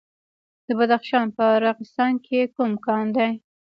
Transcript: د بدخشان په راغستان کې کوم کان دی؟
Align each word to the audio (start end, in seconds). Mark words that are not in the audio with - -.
د 0.67 0.67
بدخشان 0.79 1.25
په 1.37 1.45
راغستان 1.65 2.13
کې 2.25 2.39
کوم 2.55 2.71
کان 2.85 3.05
دی؟ 3.15 3.31